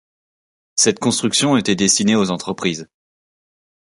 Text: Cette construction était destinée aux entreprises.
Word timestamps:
Cette 0.77 0.97
construction 0.97 1.57
était 1.57 1.75
destinée 1.75 2.15
aux 2.15 2.31
entreprises. 2.31 2.89